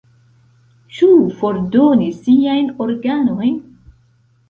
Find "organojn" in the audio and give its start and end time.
2.89-3.65